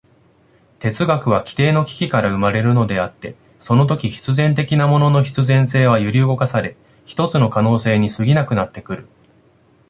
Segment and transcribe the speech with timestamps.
[0.79, 9.07] 哲学は基底の危機から生まれるのであって、そのとき必然的なものの必然性は揺り動かされ、ひとつの可能性に過ぎなくなってくる。